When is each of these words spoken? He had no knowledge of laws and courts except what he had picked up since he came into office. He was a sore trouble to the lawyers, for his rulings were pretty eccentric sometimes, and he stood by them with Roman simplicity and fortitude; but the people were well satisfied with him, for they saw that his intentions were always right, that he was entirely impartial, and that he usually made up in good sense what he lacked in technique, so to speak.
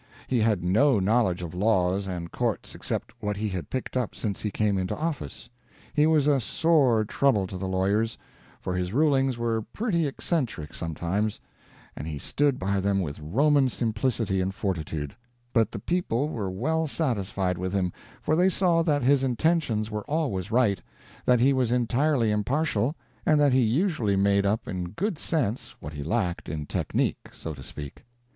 He 0.25 0.39
had 0.39 0.63
no 0.63 0.97
knowledge 0.99 1.43
of 1.43 1.53
laws 1.53 2.07
and 2.07 2.31
courts 2.31 2.73
except 2.73 3.13
what 3.19 3.37
he 3.37 3.49
had 3.49 3.69
picked 3.69 3.95
up 3.95 4.15
since 4.15 4.41
he 4.41 4.49
came 4.49 4.79
into 4.79 4.97
office. 4.97 5.47
He 5.93 6.07
was 6.07 6.25
a 6.25 6.39
sore 6.39 7.05
trouble 7.05 7.45
to 7.45 7.55
the 7.55 7.67
lawyers, 7.67 8.17
for 8.59 8.73
his 8.75 8.93
rulings 8.93 9.37
were 9.37 9.61
pretty 9.61 10.07
eccentric 10.07 10.73
sometimes, 10.73 11.39
and 11.95 12.07
he 12.07 12.17
stood 12.17 12.57
by 12.57 12.79
them 12.79 13.01
with 13.03 13.19
Roman 13.19 13.69
simplicity 13.69 14.41
and 14.41 14.55
fortitude; 14.55 15.15
but 15.53 15.71
the 15.71 15.77
people 15.77 16.29
were 16.29 16.49
well 16.49 16.87
satisfied 16.87 17.59
with 17.59 17.71
him, 17.71 17.93
for 18.23 18.35
they 18.35 18.49
saw 18.49 18.81
that 18.81 19.03
his 19.03 19.23
intentions 19.23 19.91
were 19.91 20.09
always 20.09 20.49
right, 20.49 20.81
that 21.25 21.39
he 21.39 21.53
was 21.53 21.71
entirely 21.71 22.31
impartial, 22.31 22.95
and 23.23 23.39
that 23.39 23.53
he 23.53 23.61
usually 23.61 24.15
made 24.15 24.47
up 24.47 24.67
in 24.67 24.85
good 24.93 25.19
sense 25.19 25.75
what 25.79 25.93
he 25.93 26.01
lacked 26.01 26.49
in 26.49 26.65
technique, 26.65 27.29
so 27.31 27.53
to 27.53 27.61
speak. 27.61 28.03